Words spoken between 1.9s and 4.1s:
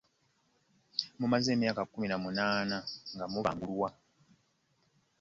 na munaana nga mubangulwa n'